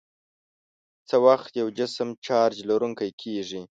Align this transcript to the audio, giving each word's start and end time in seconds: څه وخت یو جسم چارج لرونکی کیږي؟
څه 1.09 1.15
وخت 1.27 1.51
یو 1.61 1.67
جسم 1.77 2.09
چارج 2.25 2.55
لرونکی 2.69 3.09
کیږي؟ 3.21 3.61